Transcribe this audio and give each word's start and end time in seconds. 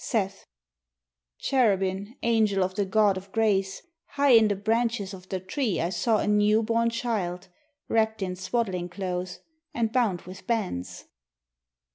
Seth 0.03 0.47
Cherubin, 1.37 2.15
angel 2.23 2.63
of 2.63 2.73
the 2.73 2.85
God 2.85 3.17
of 3.17 3.31
grace, 3.31 3.83
High 4.07 4.31
in 4.31 4.47
the 4.47 4.55
branches 4.55 5.13
of 5.13 5.29
the 5.29 5.39
tree 5.39 5.79
I 5.79 5.89
saw 5.91 6.17
A 6.17 6.25
new 6.27 6.63
born 6.63 6.89
child, 6.89 7.49
wrapped 7.87 8.23
in 8.23 8.35
swaddling 8.35 8.89
clothes 8.89 9.41
And 9.75 9.91
bound 9.91 10.21
with 10.23 10.47
bands. 10.47 11.05